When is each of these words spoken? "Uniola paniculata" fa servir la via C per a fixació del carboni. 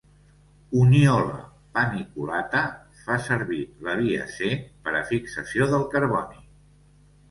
"Uniola 0.79 1.43
paniculata" 1.75 2.63
fa 3.05 3.21
servir 3.29 3.61
la 3.91 3.97
via 4.03 4.29
C 4.35 4.53
per 4.85 4.99
a 4.99 5.07
fixació 5.15 5.73
del 5.77 5.91
carboni. 5.97 6.47